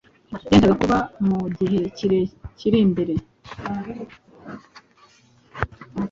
byendaga 0.45 0.73
kuba 0.81 0.97
mu 1.27 1.39
gihe 1.57 1.79
kiri 2.59 2.71
imbere. 2.85 3.13